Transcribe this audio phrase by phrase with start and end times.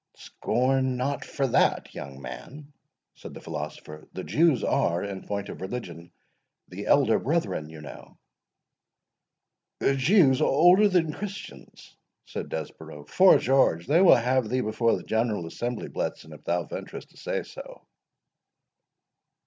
[0.15, 2.73] "Scorn not for that, young man,"
[3.13, 6.11] said the philosopher; "the Jews are, in point of religion,
[6.67, 8.17] the elder brethren, you know."
[9.77, 11.95] "The Jews older than the Christians?"
[12.25, 16.63] said Desborough, "'fore George, they will have thee before the General Assembly, Bletson, if thou
[16.63, 17.85] venturest to say so."